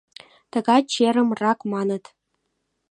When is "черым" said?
0.91-1.29